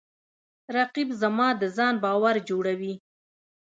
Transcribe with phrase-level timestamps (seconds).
[0.75, 2.93] رقیب زما د ځان باور جوړوي